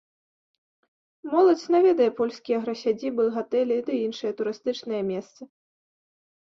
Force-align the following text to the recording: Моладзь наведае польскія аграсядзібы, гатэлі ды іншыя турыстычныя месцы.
Моладзь 1.33 1.67
наведае 1.75 2.09
польскія 2.21 2.55
аграсядзібы, 2.63 3.23
гатэлі 3.39 3.77
ды 3.91 4.01
іншыя 4.09 4.31
турыстычныя 4.43 5.01
месцы. 5.13 5.41